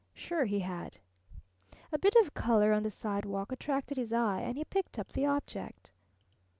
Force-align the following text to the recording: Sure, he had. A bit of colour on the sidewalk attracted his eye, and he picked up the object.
Sure, 0.15 0.45
he 0.45 0.61
had. 0.61 0.97
A 1.93 1.99
bit 1.99 2.15
of 2.15 2.33
colour 2.33 2.73
on 2.73 2.81
the 2.81 2.89
sidewalk 2.89 3.51
attracted 3.51 3.97
his 3.97 4.11
eye, 4.11 4.41
and 4.41 4.57
he 4.57 4.63
picked 4.65 4.97
up 4.97 5.11
the 5.11 5.27
object. 5.27 5.91